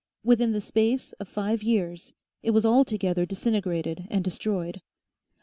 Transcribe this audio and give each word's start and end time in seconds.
Within 0.23 0.51
the 0.51 0.61
space 0.61 1.13
of 1.19 1.27
five 1.27 1.61
years 1.61 2.11
it 2.41 2.49
was 2.49 2.65
altogether 2.65 3.23
disintegrated 3.23 4.07
and 4.09 4.23
destroyed. 4.23 4.81